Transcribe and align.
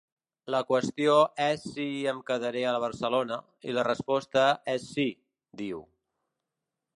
La 0.53 0.59
qüestió 0.69 1.17
és 1.43 1.65
si 1.75 1.85
em 2.13 2.21
quedaré 2.29 2.63
a 2.69 2.71
Barcelona, 2.85 3.37
i 3.73 3.77
la 3.79 3.85
resposta 3.89 4.47
és 4.75 4.89
sí, 4.97 5.07
diu. 5.63 5.85